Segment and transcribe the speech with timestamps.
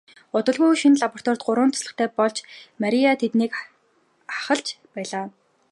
[0.37, 2.37] Удалгүй шинэ лабораторид гурван туслахтай болж
[2.81, 3.53] Мария тэднийг
[4.35, 5.25] ахалж байлаа.